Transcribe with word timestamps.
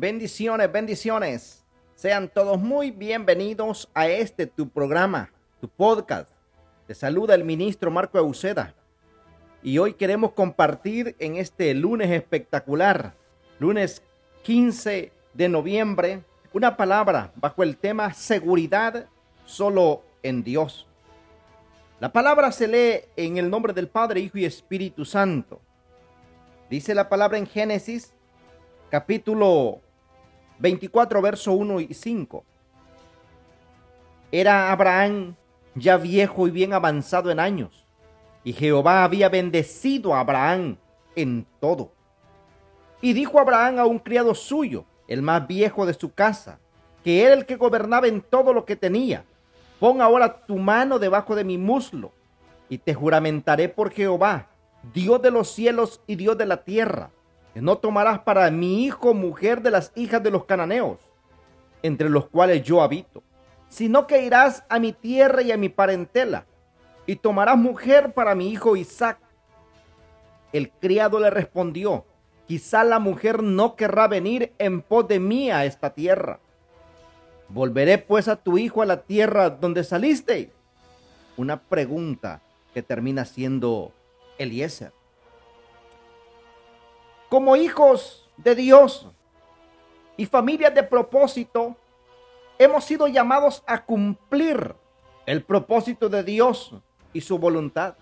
Bendiciones, 0.00 0.72
bendiciones. 0.72 1.62
Sean 1.94 2.30
todos 2.30 2.58
muy 2.58 2.90
bienvenidos 2.90 3.90
a 3.92 4.08
este 4.08 4.46
tu 4.46 4.66
programa, 4.66 5.30
tu 5.60 5.68
podcast. 5.68 6.30
Te 6.86 6.94
saluda 6.94 7.34
el 7.34 7.44
ministro 7.44 7.90
Marco 7.90 8.16
Euseda. 8.16 8.74
Y 9.62 9.76
hoy 9.76 9.92
queremos 9.92 10.32
compartir 10.32 11.16
en 11.18 11.36
este 11.36 11.74
lunes 11.74 12.10
espectacular, 12.12 13.12
lunes 13.58 14.02
15 14.44 15.12
de 15.34 15.48
noviembre, 15.50 16.24
una 16.54 16.78
palabra 16.78 17.30
bajo 17.36 17.62
el 17.62 17.76
tema 17.76 18.14
seguridad 18.14 19.06
solo 19.44 20.02
en 20.22 20.42
Dios. 20.42 20.86
La 22.00 22.10
palabra 22.10 22.52
se 22.52 22.68
lee 22.68 23.00
en 23.16 23.36
el 23.36 23.50
nombre 23.50 23.74
del 23.74 23.88
Padre, 23.88 24.20
Hijo 24.20 24.38
y 24.38 24.46
Espíritu 24.46 25.04
Santo. 25.04 25.60
Dice 26.70 26.94
la 26.94 27.10
palabra 27.10 27.36
en 27.36 27.46
Génesis 27.46 28.14
capítulo 28.88 29.82
24, 30.60 31.22
verso 31.22 31.52
1 31.52 31.80
y 31.80 31.94
5. 31.94 32.44
Era 34.30 34.70
Abraham 34.70 35.34
ya 35.74 35.96
viejo 35.96 36.46
y 36.46 36.50
bien 36.50 36.72
avanzado 36.72 37.30
en 37.30 37.40
años, 37.40 37.86
y 38.44 38.52
Jehová 38.52 39.04
había 39.04 39.28
bendecido 39.28 40.14
a 40.14 40.20
Abraham 40.20 40.76
en 41.16 41.46
todo. 41.60 41.92
Y 43.00 43.12
dijo 43.14 43.40
Abraham 43.40 43.78
a 43.78 43.86
un 43.86 43.98
criado 43.98 44.34
suyo, 44.34 44.84
el 45.08 45.22
más 45.22 45.46
viejo 45.46 45.86
de 45.86 45.94
su 45.94 46.12
casa, 46.12 46.60
que 47.02 47.24
era 47.24 47.34
el 47.34 47.46
que 47.46 47.56
gobernaba 47.56 48.06
en 48.06 48.20
todo 48.20 48.52
lo 48.52 48.64
que 48.64 48.76
tenía, 48.76 49.24
pon 49.78 50.02
ahora 50.02 50.44
tu 50.44 50.58
mano 50.58 50.98
debajo 50.98 51.34
de 51.34 51.44
mi 51.44 51.56
muslo, 51.56 52.12
y 52.68 52.78
te 52.78 52.92
juramentaré 52.92 53.68
por 53.68 53.90
Jehová, 53.90 54.50
Dios 54.92 55.20
de 55.22 55.30
los 55.30 55.50
cielos 55.50 56.02
y 56.06 56.16
Dios 56.16 56.36
de 56.36 56.46
la 56.46 56.62
tierra, 56.64 57.10
no 57.60 57.78
tomarás 57.78 58.20
para 58.20 58.50
mi 58.50 58.84
hijo 58.84 59.14
mujer 59.14 59.62
de 59.62 59.70
las 59.70 59.92
hijas 59.94 60.22
de 60.22 60.30
los 60.30 60.44
cananeos, 60.44 60.98
entre 61.82 62.08
los 62.08 62.28
cuales 62.28 62.62
yo 62.62 62.82
habito, 62.82 63.22
sino 63.68 64.06
que 64.06 64.24
irás 64.24 64.64
a 64.68 64.78
mi 64.78 64.92
tierra 64.92 65.42
y 65.42 65.52
a 65.52 65.56
mi 65.56 65.68
parentela, 65.68 66.46
y 67.06 67.16
tomarás 67.16 67.56
mujer 67.56 68.12
para 68.12 68.34
mi 68.34 68.50
hijo 68.50 68.76
Isaac. 68.76 69.18
El 70.52 70.70
criado 70.70 71.20
le 71.20 71.30
respondió, 71.30 72.04
quizá 72.46 72.84
la 72.84 72.98
mujer 72.98 73.42
no 73.42 73.76
querrá 73.76 74.08
venir 74.08 74.52
en 74.58 74.82
pos 74.82 75.06
de 75.08 75.20
mí 75.20 75.50
a 75.50 75.64
esta 75.64 75.94
tierra. 75.94 76.40
¿Volveré 77.48 77.98
pues 77.98 78.28
a 78.28 78.36
tu 78.36 78.58
hijo 78.58 78.82
a 78.82 78.86
la 78.86 79.02
tierra 79.02 79.50
donde 79.50 79.82
saliste? 79.82 80.52
Una 81.36 81.60
pregunta 81.60 82.42
que 82.74 82.82
termina 82.82 83.24
siendo 83.24 83.92
Eliezer 84.38 84.92
como 87.30 87.54
hijos 87.54 88.28
de 88.36 88.56
Dios 88.56 89.06
y 90.16 90.26
familias 90.26 90.74
de 90.74 90.82
propósito, 90.82 91.76
hemos 92.58 92.84
sido 92.84 93.06
llamados 93.06 93.62
a 93.66 93.84
cumplir 93.84 94.74
el 95.26 95.44
propósito 95.44 96.08
de 96.08 96.24
Dios 96.24 96.74
y 97.12 97.20
su 97.20 97.38
voluntad, 97.38 97.94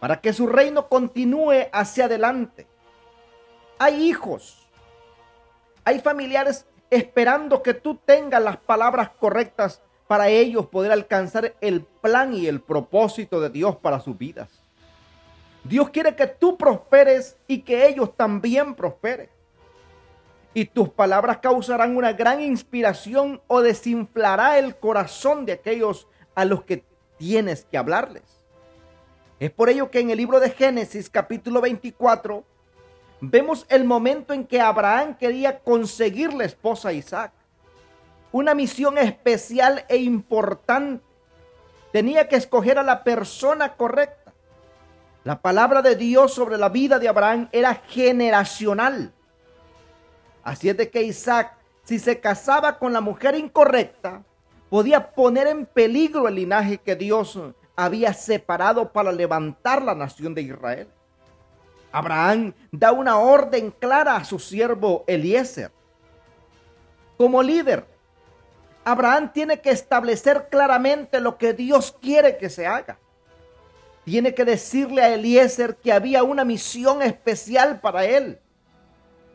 para 0.00 0.20
que 0.22 0.32
su 0.32 0.46
reino 0.46 0.88
continúe 0.88 1.68
hacia 1.70 2.06
adelante. 2.06 2.66
Hay 3.78 4.08
hijos, 4.08 4.66
hay 5.84 6.00
familiares 6.00 6.66
esperando 6.90 7.62
que 7.62 7.74
tú 7.74 7.96
tengas 7.96 8.42
las 8.42 8.56
palabras 8.56 9.10
correctas 9.20 9.82
para 10.06 10.30
ellos 10.30 10.66
poder 10.68 10.92
alcanzar 10.92 11.54
el 11.60 11.82
plan 11.82 12.32
y 12.32 12.46
el 12.46 12.62
propósito 12.62 13.38
de 13.38 13.50
Dios 13.50 13.76
para 13.76 14.00
sus 14.00 14.16
vidas. 14.16 14.57
Dios 15.68 15.90
quiere 15.90 16.16
que 16.16 16.26
tú 16.26 16.56
prosperes 16.56 17.36
y 17.46 17.60
que 17.60 17.86
ellos 17.86 18.16
también 18.16 18.74
prosperen. 18.74 19.28
Y 20.54 20.64
tus 20.64 20.88
palabras 20.88 21.38
causarán 21.38 21.94
una 21.94 22.14
gran 22.14 22.40
inspiración 22.40 23.42
o 23.46 23.60
desinflará 23.60 24.58
el 24.58 24.76
corazón 24.76 25.44
de 25.44 25.52
aquellos 25.52 26.08
a 26.34 26.46
los 26.46 26.64
que 26.64 26.84
tienes 27.18 27.66
que 27.66 27.76
hablarles. 27.76 28.22
Es 29.38 29.50
por 29.50 29.68
ello 29.68 29.90
que 29.90 30.00
en 30.00 30.10
el 30.10 30.16
libro 30.16 30.40
de 30.40 30.50
Génesis 30.50 31.10
capítulo 31.10 31.60
24 31.60 32.44
vemos 33.20 33.66
el 33.68 33.84
momento 33.84 34.32
en 34.32 34.46
que 34.46 34.62
Abraham 34.62 35.16
quería 35.18 35.58
conseguir 35.58 36.32
la 36.32 36.44
esposa 36.44 36.88
a 36.88 36.92
Isaac. 36.94 37.32
Una 38.32 38.54
misión 38.54 38.96
especial 38.96 39.84
e 39.88 39.98
importante. 39.98 41.04
Tenía 41.92 42.26
que 42.28 42.36
escoger 42.36 42.78
a 42.78 42.82
la 42.82 43.04
persona 43.04 43.74
correcta. 43.74 44.17
La 45.28 45.42
palabra 45.42 45.82
de 45.82 45.94
Dios 45.94 46.32
sobre 46.32 46.56
la 46.56 46.70
vida 46.70 46.98
de 46.98 47.06
Abraham 47.06 47.50
era 47.52 47.74
generacional. 47.74 49.12
Así 50.42 50.70
es 50.70 50.76
de 50.78 50.88
que 50.88 51.02
Isaac, 51.02 51.52
si 51.84 51.98
se 51.98 52.18
casaba 52.18 52.78
con 52.78 52.94
la 52.94 53.02
mujer 53.02 53.34
incorrecta, 53.34 54.22
podía 54.70 55.10
poner 55.10 55.46
en 55.48 55.66
peligro 55.66 56.28
el 56.28 56.36
linaje 56.36 56.78
que 56.78 56.96
Dios 56.96 57.38
había 57.76 58.14
separado 58.14 58.90
para 58.90 59.12
levantar 59.12 59.82
la 59.82 59.94
nación 59.94 60.34
de 60.34 60.40
Israel. 60.40 60.88
Abraham 61.92 62.54
da 62.72 62.92
una 62.92 63.18
orden 63.18 63.70
clara 63.70 64.16
a 64.16 64.24
su 64.24 64.38
siervo 64.38 65.04
Eliezer. 65.06 65.70
Como 67.18 67.42
líder, 67.42 67.84
Abraham 68.82 69.30
tiene 69.30 69.60
que 69.60 69.72
establecer 69.72 70.48
claramente 70.50 71.20
lo 71.20 71.36
que 71.36 71.52
Dios 71.52 71.94
quiere 72.00 72.38
que 72.38 72.48
se 72.48 72.66
haga 72.66 72.98
tiene 74.08 74.34
que 74.34 74.46
decirle 74.46 75.02
a 75.02 75.12
Eliezer 75.12 75.76
que 75.76 75.92
había 75.92 76.22
una 76.22 76.42
misión 76.42 77.02
especial 77.02 77.78
para 77.80 78.06
él 78.06 78.38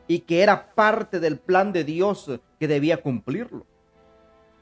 y 0.08 0.22
que 0.22 0.42
era 0.42 0.74
parte 0.74 1.20
del 1.20 1.38
plan 1.38 1.72
de 1.72 1.84
Dios 1.84 2.32
que 2.60 2.68
debía 2.68 3.00
cumplirlo. 3.00 3.68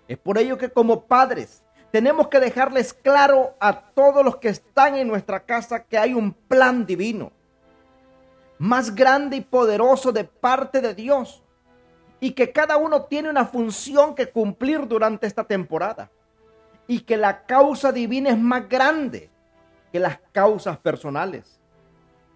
Es 0.10 0.18
por 0.18 0.38
ello 0.38 0.58
que 0.58 0.70
como 0.70 1.06
padres 1.06 1.64
tenemos 1.92 2.28
que 2.28 2.42
dejarles 2.42 2.94
claro 2.94 3.56
a 3.62 3.94
todos 3.94 4.26
los 4.26 4.36
que 4.36 4.50
están 4.50 4.98
en 4.98 5.08
nuestra 5.08 5.46
casa 5.46 5.86
que 5.86 5.98
hay 5.98 6.14
un 6.14 6.34
plan 6.34 6.86
divino, 6.86 7.32
más 8.58 8.94
grande 8.94 9.38
y 9.38 9.42
poderoso 9.42 10.12
de 10.12 10.26
parte 10.26 10.82
de 10.82 10.94
Dios, 10.94 11.42
y 12.20 12.32
que 12.32 12.52
cada 12.52 12.76
uno 12.76 13.06
tiene 13.06 13.30
una 13.30 13.46
función 13.46 14.14
que 14.14 14.30
cumplir 14.30 14.90
durante 14.90 15.26
esta 15.26 15.46
temporada, 15.46 16.12
y 16.86 17.00
que 17.00 17.16
la 17.16 17.46
causa 17.46 17.94
divina 17.94 18.32
es 18.32 18.38
más 18.38 18.68
grande 18.68 19.31
que 19.92 20.00
las 20.00 20.20
causas 20.32 20.78
personales. 20.78 21.60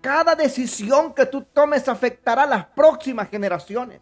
Cada 0.02 0.36
decisión 0.36 1.14
que 1.14 1.26
tú 1.26 1.42
tomes 1.42 1.88
afectará 1.88 2.44
a 2.44 2.48
las 2.48 2.66
próximas 2.68 3.30
generaciones. 3.30 4.02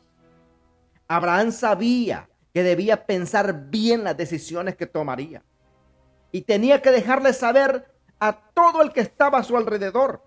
Abraham 1.08 1.52
sabía 1.52 2.30
que 2.54 2.64
debía 2.64 3.06
pensar 3.06 3.70
bien 3.70 4.04
las 4.04 4.18
decisiones 4.18 4.76
que 4.76 4.86
tomaría. 4.86 5.44
Y 6.32 6.42
tenía 6.42 6.82
que 6.82 6.92
dejarle 6.92 7.34
saber 7.34 7.88
a 8.20 8.34
todo 8.34 8.82
el 8.82 8.92
que 8.92 9.02
estaba 9.02 9.40
a 9.40 9.44
su 9.44 9.56
alrededor 9.56 10.22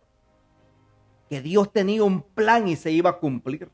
que 1.28 1.40
Dios 1.40 1.72
tenía 1.72 2.04
un 2.04 2.22
plan 2.22 2.68
y 2.68 2.76
se 2.76 2.90
iba 2.90 3.10
a 3.10 3.18
cumplir. 3.18 3.70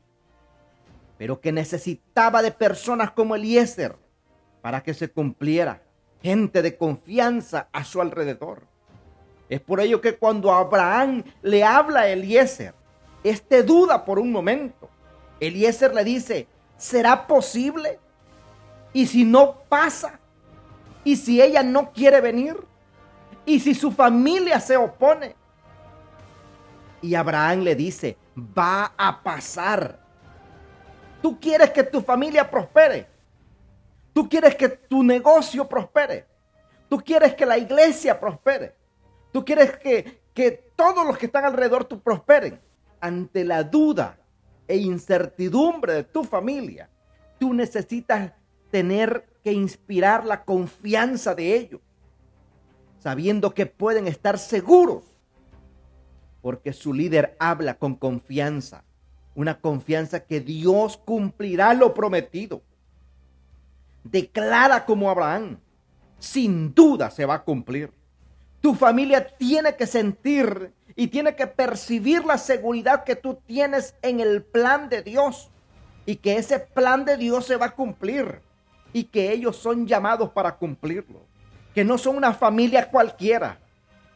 Pero 1.17 1.39
que 1.39 1.51
necesitaba 1.51 2.41
de 2.41 2.51
personas 2.51 3.11
como 3.11 3.35
Eliezer 3.35 3.95
para 4.61 4.81
que 4.81 4.93
se 4.93 5.11
cumpliera. 5.11 5.83
Gente 6.21 6.61
de 6.61 6.77
confianza 6.77 7.69
a 7.71 7.83
su 7.83 8.01
alrededor. 8.01 8.63
Es 9.53 9.61
por 9.61 9.79
ello 9.79 10.01
que 10.01 10.17
cuando 10.17 10.51
Abraham 10.51 11.23
le 11.43 11.63
habla 11.63 11.99
a 11.99 12.07
Eliezer, 12.07 12.73
este 13.23 13.61
duda 13.61 14.03
por 14.03 14.17
un 14.17 14.31
momento. 14.31 14.89
Eliezer 15.39 15.93
le 15.93 16.03
dice, 16.03 16.47
¿será 16.75 17.27
posible? 17.27 17.99
¿Y 18.93 19.05
si 19.05 19.23
no 19.23 19.59
pasa? 19.69 20.19
¿Y 21.03 21.17
si 21.17 21.39
ella 21.39 21.61
no 21.61 21.91
quiere 21.91 22.19
venir? 22.19 22.55
¿Y 23.45 23.59
si 23.59 23.75
su 23.75 23.91
familia 23.91 24.59
se 24.59 24.75
opone? 24.75 25.35
Y 27.03 27.13
Abraham 27.13 27.59
le 27.59 27.75
dice, 27.75 28.17
va 28.35 28.91
a 28.97 29.21
pasar. 29.21 29.99
Tú 31.21 31.39
quieres 31.39 31.69
que 31.69 31.83
tu 31.83 32.01
familia 32.01 32.49
prospere. 32.49 33.05
Tú 34.13 34.27
quieres 34.27 34.55
que 34.55 34.67
tu 34.69 35.03
negocio 35.03 35.69
prospere. 35.69 36.25
Tú 36.89 36.97
quieres 36.97 37.35
que 37.35 37.45
la 37.45 37.59
iglesia 37.59 38.19
prospere. 38.19 38.81
Tú 39.33 39.43
quieres 39.43 39.75
que, 39.77 40.21
que 40.33 40.51
todos 40.75 41.05
los 41.05 41.17
que 41.17 41.25
están 41.25 41.43
alrededor 41.43 41.83
tú 41.85 41.99
prosperen. 41.99 42.61
Ante 43.01 43.43
la 43.43 43.63
duda 43.63 44.17
e 44.67 44.77
incertidumbre 44.77 45.93
de 45.93 46.03
tu 46.05 46.23
familia, 46.23 46.89
tú 47.39 47.53
necesitas 47.53 48.31
tener 48.71 49.27
que 49.43 49.51
inspirar 49.51 50.23
la 50.25 50.45
confianza 50.45 51.35
de 51.35 51.55
ellos, 51.57 51.81
sabiendo 52.99 53.53
que 53.53 53.65
pueden 53.65 54.07
estar 54.07 54.37
seguros, 54.37 55.03
porque 56.41 56.71
su 56.71 56.93
líder 56.93 57.35
habla 57.39 57.73
con 57.77 57.95
confianza, 57.95 58.85
una 59.35 59.59
confianza 59.59 60.21
que 60.21 60.39
Dios 60.39 60.95
cumplirá 60.95 61.73
lo 61.73 61.93
prometido. 61.93 62.61
Declara 64.03 64.85
como 64.85 65.09
Abraham, 65.09 65.57
sin 66.19 66.73
duda 66.73 67.09
se 67.09 67.25
va 67.25 67.35
a 67.35 67.43
cumplir. 67.43 67.91
Tu 68.63 68.73
familia 68.73 69.27
tiene 69.27 69.75
que 69.75 69.85
sentir 69.85 70.71
y 70.95 71.07
tiene 71.07 71.35
que 71.35 71.47
percibir 71.47 72.23
la 72.23 72.37
seguridad 72.37 73.03
que 73.03 73.17
tú 73.17 73.37
tienes 73.45 73.93
en 74.01 74.21
el 74.21 74.41
plan 74.41 74.87
de 74.87 75.01
Dios. 75.03 75.49
y 76.05 76.17
que 76.17 76.35
ese 76.35 76.59
plan 76.59 77.05
de 77.05 77.15
Dios 77.15 77.45
se 77.45 77.55
va 77.55 77.67
a 77.67 77.75
cumplir 77.75 78.41
y 78.91 79.05
que 79.05 79.31
ellos 79.31 79.55
son 79.55 79.87
llamados 79.87 80.29
para 80.31 80.55
cumplirlo. 80.55 81.21
Que 81.73 81.85
no 81.85 81.97
son 81.97 82.17
una 82.17 82.33
familia 82.33 82.89
cualquiera, 82.89 83.57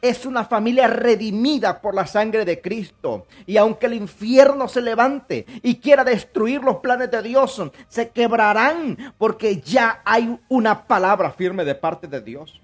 es 0.02 0.26
una 0.26 0.44
familia 0.44 0.88
redimida 0.88 1.82
por 1.82 1.96
la 1.96 2.06
sangre 2.06 2.44
de 2.44 2.62
Cristo. 2.62 3.26
Y 3.46 3.56
aunque 3.56 3.86
el 3.86 3.94
infierno 3.94 4.68
se 4.68 4.82
levante 4.82 5.46
y 5.64 5.76
quiera 5.76 6.04
destruir 6.04 6.62
los 6.62 6.78
planes 6.78 7.10
de 7.10 7.22
Dios, 7.22 7.62
se 7.88 8.10
quebrarán 8.10 9.14
porque 9.18 9.62
ya 9.62 10.02
hay 10.04 10.38
una 10.50 10.88
palabra 10.88 11.32
firme 11.32 11.64
de 11.64 11.76
parte 11.76 12.08
de 12.08 12.22
Dios. 12.22 12.62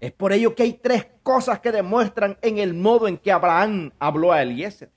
Es 0.00 0.12
por 0.12 0.32
ello 0.32 0.54
que 0.54 0.62
hay 0.62 0.74
tres 0.74 1.06
cosas 1.22 1.58
que 1.60 1.72
demuestran 1.72 2.38
en 2.42 2.58
el 2.58 2.74
modo 2.74 3.08
en 3.08 3.18
que 3.18 3.32
Abraham 3.32 3.90
habló 3.98 4.32
a 4.32 4.42
Eliezer. 4.42 4.90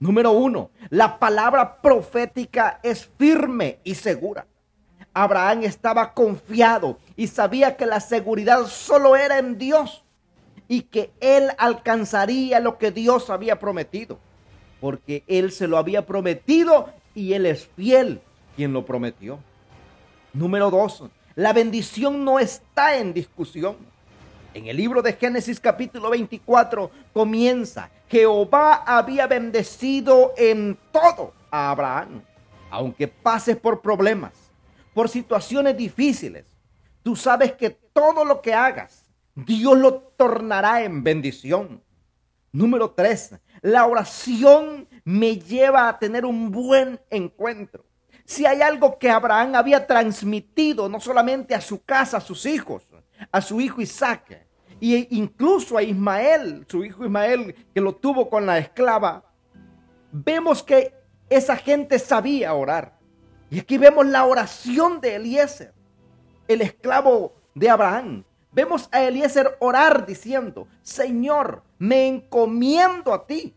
Número 0.00 0.32
uno, 0.32 0.70
la 0.90 1.20
palabra 1.20 1.80
profética 1.80 2.80
es 2.82 3.08
firme 3.16 3.78
y 3.84 3.94
segura. 3.94 4.46
Abraham 5.14 5.62
estaba 5.62 6.14
confiado 6.14 6.98
y 7.16 7.28
sabía 7.28 7.76
que 7.76 7.86
la 7.86 8.00
seguridad 8.00 8.66
solo 8.66 9.14
era 9.14 9.38
en 9.38 9.58
Dios 9.58 10.04
y 10.66 10.82
que 10.82 11.12
él 11.20 11.50
alcanzaría 11.58 12.58
lo 12.58 12.78
que 12.78 12.90
Dios 12.90 13.30
había 13.30 13.60
prometido, 13.60 14.18
porque 14.80 15.22
él 15.28 15.52
se 15.52 15.68
lo 15.68 15.76
había 15.78 16.06
prometido 16.06 16.88
y 17.14 17.34
él 17.34 17.46
es 17.46 17.68
fiel 17.76 18.20
quien 18.56 18.72
lo 18.72 18.84
prometió. 18.84 19.38
Número 20.32 20.70
dos, 20.70 21.04
la 21.34 21.52
bendición 21.52 22.24
no 22.24 22.38
está 22.38 22.96
en 22.96 23.12
discusión. 23.12 23.91
En 24.54 24.66
el 24.66 24.76
libro 24.76 25.00
de 25.00 25.14
Génesis 25.14 25.58
capítulo 25.58 26.10
24 26.10 26.90
comienza, 27.12 27.90
Jehová 28.08 28.82
había 28.86 29.26
bendecido 29.26 30.34
en 30.36 30.78
todo 30.92 31.32
a 31.50 31.70
Abraham, 31.70 32.22
aunque 32.70 33.08
pases 33.08 33.56
por 33.56 33.80
problemas, 33.80 34.32
por 34.92 35.08
situaciones 35.08 35.76
difíciles. 35.76 36.44
Tú 37.02 37.16
sabes 37.16 37.52
que 37.52 37.70
todo 37.70 38.24
lo 38.24 38.42
que 38.42 38.52
hagas 38.52 39.02
Dios 39.34 39.78
lo 39.78 39.94
tornará 39.94 40.82
en 40.82 41.02
bendición. 41.02 41.82
Número 42.52 42.90
tres, 42.90 43.34
la 43.62 43.86
oración 43.86 44.86
me 45.04 45.38
lleva 45.38 45.88
a 45.88 45.98
tener 45.98 46.26
un 46.26 46.50
buen 46.50 47.00
encuentro. 47.08 47.86
Si 48.26 48.44
hay 48.44 48.60
algo 48.60 48.98
que 48.98 49.08
Abraham 49.08 49.54
había 49.54 49.86
transmitido 49.86 50.88
no 50.88 51.00
solamente 51.00 51.54
a 51.54 51.60
su 51.62 51.82
casa, 51.82 52.18
a 52.18 52.20
sus 52.20 52.44
hijos, 52.44 52.86
a 53.32 53.40
su 53.40 53.60
hijo 53.60 53.80
Isaac, 53.80 54.46
e 54.80 55.08
incluso 55.10 55.76
a 55.76 55.82
Ismael, 55.82 56.64
su 56.68 56.84
hijo 56.84 57.04
Ismael, 57.04 57.54
que 57.74 57.80
lo 57.80 57.94
tuvo 57.96 58.30
con 58.30 58.46
la 58.46 58.58
esclava, 58.58 59.24
vemos 60.12 60.62
que 60.62 60.94
esa 61.28 61.56
gente 61.56 61.98
sabía 61.98 62.54
orar. 62.54 62.98
Y 63.50 63.58
aquí 63.58 63.78
vemos 63.78 64.06
la 64.06 64.24
oración 64.24 65.00
de 65.00 65.16
Eliezer, 65.16 65.72
el 66.46 66.60
esclavo 66.60 67.34
de 67.54 67.70
Abraham, 67.70 68.24
Vemos 68.52 68.90
a 68.92 69.02
Eliezer 69.02 69.56
orar 69.60 70.04
diciendo, 70.04 70.68
Señor, 70.82 71.62
me 71.78 72.06
encomiendo 72.06 73.14
a 73.14 73.26
ti 73.26 73.54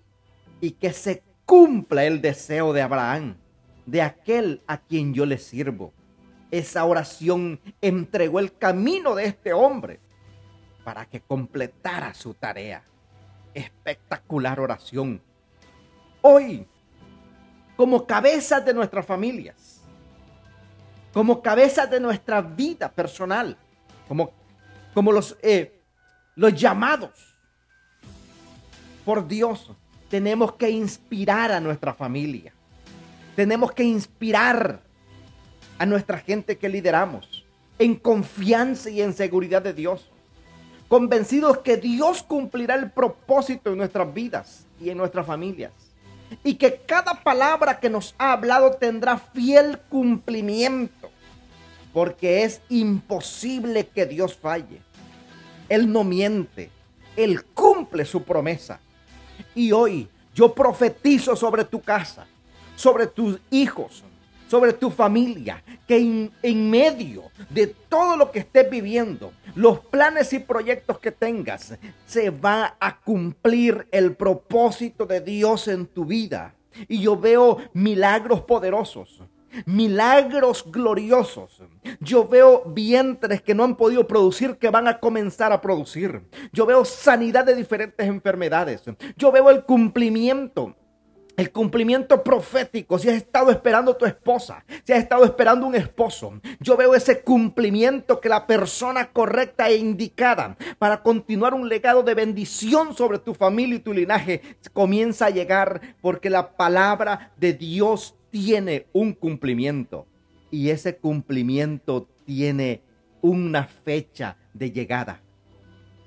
y 0.62 0.72
que 0.72 0.94
se 0.94 1.22
cumpla 1.46 2.06
el 2.06 2.22
deseo 2.22 2.72
de 2.72 2.82
Abraham, 2.82 3.36
de 3.86 4.02
aquel 4.02 4.62
a 4.68 4.78
quien 4.78 5.14
yo 5.14 5.26
le 5.26 5.38
sirvo. 5.38 5.92
Esa 6.52 6.86
oración 6.86 7.60
entregó 7.82 8.40
el 8.40 8.58
camino 8.58 9.16
de 9.16 9.26
este 9.26 9.54
hombre 9.54 10.00
para 10.84 11.06
que 11.06 11.22
completara 11.22 12.14
su 12.14 12.34
tarea. 12.34 12.84
Espectacular 13.54 14.60
oración. 14.60 15.22
Hoy, 16.22 16.68
como 17.76 18.06
cabezas 18.06 18.66
de 18.66 18.74
nuestras 18.74 19.06
familias, 19.06 19.82
como 21.14 21.42
cabezas 21.42 21.90
de 21.90 22.00
nuestra 22.00 22.42
vida 22.42 22.92
personal, 22.92 23.58
como 24.08 24.32
como 24.96 25.12
los, 25.12 25.38
eh, 25.44 25.78
los 26.36 26.56
llamados 26.56 27.38
por 29.04 29.28
Dios. 29.28 29.70
Tenemos 30.10 30.54
que 30.54 30.70
inspirar 30.70 31.52
a 31.52 31.60
nuestra 31.60 31.94
familia. 31.94 32.54
Tenemos 33.36 33.74
que 33.74 33.84
inspirar 33.84 34.82
a 35.78 35.86
nuestra 35.86 36.20
gente 36.20 36.58
que 36.58 36.70
lideramos 36.70 37.46
en 37.80 37.96
confianza 37.96 38.90
y 38.90 39.02
en 39.02 39.14
seguridad 39.14 39.62
de 39.62 39.74
Dios. 39.74 40.10
Convencidos 40.88 41.60
que 41.60 41.78
Dios 41.78 42.24
cumplirá 42.24 42.76
el 42.76 42.92
propósito 42.92 43.72
en 43.72 43.78
nuestras 43.78 44.14
vidas 44.14 44.66
y 44.80 44.90
en 44.90 44.98
nuestras 44.98 45.26
familias. 45.26 45.74
Y 46.44 46.56
que 46.56 46.82
cada 46.86 47.24
palabra 47.24 47.80
que 47.80 47.90
nos 47.90 48.16
ha 48.18 48.34
hablado 48.34 48.72
tendrá 48.72 49.18
fiel 49.18 49.80
cumplimiento. 49.90 51.10
Porque 51.94 52.44
es 52.44 52.62
imposible 52.70 53.88
que 53.88 54.06
Dios 54.06 54.36
falle. 54.36 54.82
Él 55.70 55.92
no 55.92 56.04
miente. 56.04 56.70
Él 57.16 57.44
cumple 57.44 58.06
su 58.06 58.24
promesa. 58.24 58.80
Y 59.54 59.72
hoy 59.72 60.08
yo 60.34 60.54
profetizo 60.54 61.36
sobre 61.36 61.64
tu 61.64 61.82
casa, 61.82 62.28
sobre 62.76 63.08
tus 63.08 63.40
hijos, 63.50 64.04
sobre 64.56 64.72
tu 64.72 64.90
familia, 64.90 65.62
que 65.86 66.30
en, 66.42 66.70
medio 66.70 67.24
de 67.50 67.68
todo 67.68 68.16
lo 68.16 68.32
que 68.32 68.40
estés 68.40 68.70
viviendo, 68.70 69.34
los 69.54 69.82
planes 69.82 70.32
y 70.32 70.40
proyectos 70.40 70.98
que 71.00 71.12
tengas, 71.12 71.78
se 72.06 72.30
va 72.30 72.78
a 72.80 73.02
cumplir 73.02 73.86
el 73.92 74.16
propósito 74.16 75.06
de 75.06 75.20
Dios 75.20 75.68
en 75.68 75.86
tu 75.88 76.06
vida. 76.06 76.56
Y 76.88 77.02
yo 77.02 77.20
veo 77.20 77.58
milagros 77.74 78.42
poderosos 78.42 79.22
milagros 79.66 80.66
gloriosos. 80.70 81.62
Yo 82.02 82.28
veo 82.28 82.64
vientres 82.66 83.42
que 83.42 83.56
no 83.56 83.64
han 83.64 83.78
podido 83.78 84.06
producir 84.06 84.58
que 84.58 84.70
van 84.70 84.86
a 84.86 85.00
comenzar 85.00 85.54
a 85.54 85.62
producir. 85.62 86.24
Yo 86.52 86.66
veo 86.66 86.84
sanidad 86.84 87.46
de 87.46 87.56
diferentes 87.56 88.06
enfermedades. 88.06 88.84
Yo 89.16 89.32
veo 89.32 89.50
el 89.50 89.64
cumplimiento 89.64 90.76
el 91.38 91.52
cumplimiento 91.52 92.24
profético, 92.24 92.98
si 92.98 93.10
has 93.10 93.16
estado 93.16 93.52
esperando 93.52 93.96
tu 93.96 94.06
esposa, 94.06 94.64
si 94.84 94.94
has 94.94 95.00
estado 95.00 95.26
esperando 95.26 95.68
un 95.68 95.76
esposo, 95.76 96.40
yo 96.60 96.78
veo 96.78 96.96
ese 96.96 97.22
cumplimiento 97.22 98.22
que 98.22 98.30
la 98.30 98.48
persona 98.48 99.12
correcta 99.12 99.70
e 99.70 99.76
indicada 99.76 100.58
para 100.80 101.04
continuar 101.04 101.54
un 101.54 101.68
legado 101.68 102.04
de 102.04 102.14
bendición 102.14 102.96
sobre 102.96 103.20
tu 103.20 103.34
familia 103.34 103.76
y 103.76 103.80
tu 103.80 103.94
linaje 103.94 104.42
comienza 104.72 105.26
a 105.26 105.32
llegar 105.32 105.82
porque 106.02 106.30
la 106.30 106.56
palabra 106.56 107.34
de 107.38 107.54
Dios 107.54 108.16
tiene 108.30 108.88
un 108.94 109.14
cumplimiento 109.14 110.08
y 110.52 110.70
ese 110.70 110.98
cumplimiento 110.98 112.08
tiene 112.26 112.82
una 113.22 113.66
fecha 113.66 114.38
de 114.54 114.72
llegada. 114.72 115.22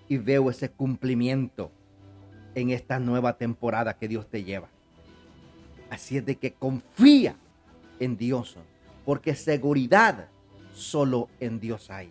Y 0.08 0.16
veo 0.16 0.48
ese 0.48 0.70
cumplimiento 0.70 1.70
en 2.54 2.70
esta 2.70 2.98
nueva 2.98 3.36
temporada 3.36 3.98
que 3.98 4.08
Dios 4.08 4.28
te 4.30 4.44
lleva. 4.44 4.70
Así 5.90 6.18
es 6.18 6.26
de 6.26 6.36
que 6.36 6.52
confía 6.52 7.36
en 7.98 8.16
Dios, 8.16 8.56
porque 9.04 9.34
seguridad 9.34 10.28
solo 10.74 11.28
en 11.40 11.60
Dios 11.60 11.90
hay. 11.90 12.10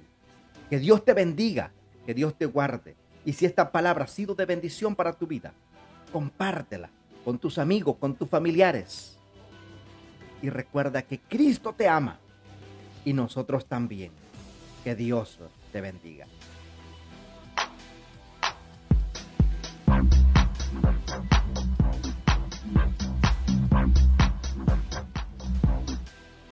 Que 0.69 0.79
Dios 0.79 1.05
te 1.05 1.13
bendiga, 1.13 1.71
que 2.05 2.13
Dios 2.13 2.35
te 2.37 2.45
guarde. 2.45 2.95
Y 3.23 3.33
si 3.33 3.45
esta 3.45 3.71
palabra 3.71 4.05
ha 4.05 4.07
sido 4.07 4.35
de 4.35 4.45
bendición 4.45 4.95
para 4.95 5.13
tu 5.13 5.27
vida, 5.27 5.53
compártela 6.11 6.89
con 7.23 7.37
tus 7.37 7.57
amigos, 7.57 7.97
con 7.99 8.15
tus 8.15 8.29
familiares 8.29 9.17
y 10.41 10.49
recuerda 10.49 11.01
que 11.01 11.19
Cristo 11.19 11.73
te 11.73 11.87
ama 11.87 12.19
y 13.05 13.13
nosotros 13.13 13.65
también. 13.65 14.11
Que 14.83 14.95
Dios 14.95 15.39
te 15.71 15.81
bendiga. 15.81 16.27